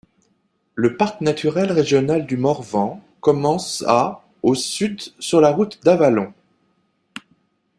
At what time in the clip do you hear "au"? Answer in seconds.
4.41-4.55